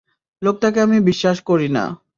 [0.41, 1.83] লোকটাকে আমি বিশ্বাস করি না।